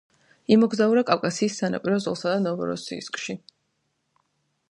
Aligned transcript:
იმოგზაურა 0.53 1.03
კავკასიის 1.09 1.57
სანაპირო 1.63 1.99
ზოლსა 2.07 2.33
და 2.35 2.41
ნოვოროსიისკში. 2.47 3.39